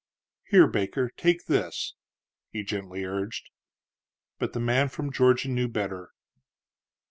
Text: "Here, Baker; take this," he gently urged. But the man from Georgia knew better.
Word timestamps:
"Here, 0.45 0.65
Baker; 0.65 1.11
take 1.15 1.45
this," 1.45 1.93
he 2.49 2.63
gently 2.63 3.05
urged. 3.05 3.51
But 4.39 4.53
the 4.53 4.59
man 4.59 4.89
from 4.89 5.11
Georgia 5.13 5.47
knew 5.47 5.67
better. 5.67 6.09